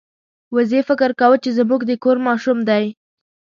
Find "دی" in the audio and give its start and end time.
2.69-2.85